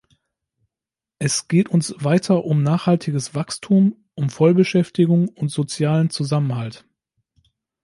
Es 1.19 1.47
geht 1.47 1.69
uns 1.69 1.93
weiter 1.99 2.43
um 2.45 2.63
nachhaltiges 2.63 3.35
Wachstum, 3.35 4.03
um 4.15 4.31
Vollbeschäftigung 4.31 5.27
und 5.27 5.49
sozialen 5.49 6.09
Zusammenhalt. 6.09 6.85